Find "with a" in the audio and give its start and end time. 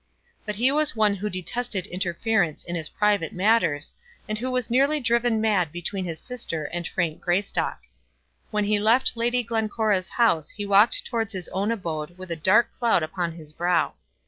12.17-12.35